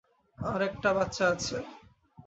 আরেকটা 0.37 0.89
বাচ্চা 0.93 1.25
আছে। 1.27 1.57